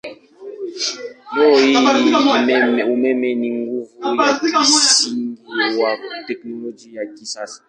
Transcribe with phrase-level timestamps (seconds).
[1.37, 1.75] Leo hii
[2.93, 5.37] umeme ni nguvu ya kimsingi
[5.83, 7.59] wa teknolojia ya kisasa.